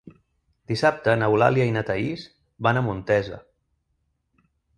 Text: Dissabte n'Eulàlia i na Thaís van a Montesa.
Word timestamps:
Dissabte 0.71 1.13
n'Eulàlia 1.21 1.67
i 1.73 1.75
na 1.75 1.83
Thaís 1.91 2.25
van 2.69 2.81
a 2.81 2.85
Montesa. 2.89 3.39